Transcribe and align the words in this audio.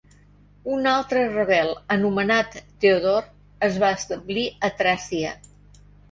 Un 0.75 0.87
altre 0.91 1.19
rebel, 1.33 1.67
anomenat 1.95 2.57
Teodor, 2.85 3.27
es 3.67 3.77
va 3.83 3.91
establir 3.97 4.47
a 4.69 4.71
Tràcia. 4.79 5.35